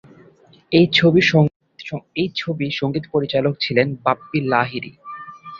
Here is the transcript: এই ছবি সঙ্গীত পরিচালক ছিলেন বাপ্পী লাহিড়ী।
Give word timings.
এই 0.71 0.85
ছবি 2.37 2.67
সঙ্গীত 2.71 3.03
পরিচালক 3.13 3.53
ছিলেন 3.59 3.87
বাপ্পী 4.03 4.39
লাহিড়ী। 4.51 4.91